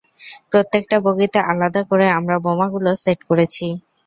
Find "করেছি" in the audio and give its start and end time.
3.29-3.65